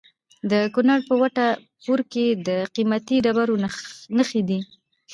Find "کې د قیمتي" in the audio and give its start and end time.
2.11-3.17